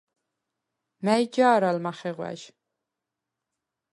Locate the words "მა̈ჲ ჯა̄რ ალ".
1.05-1.77